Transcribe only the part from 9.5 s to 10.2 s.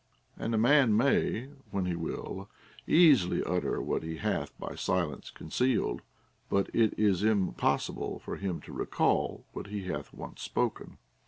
what he hath